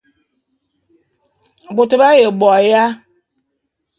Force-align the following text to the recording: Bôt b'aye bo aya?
Bôt 1.75 1.91
b'aye 1.99 2.25
bo 2.39 2.47
aya? 2.59 2.83